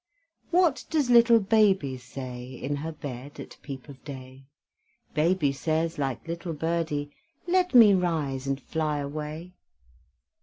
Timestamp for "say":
1.95-2.53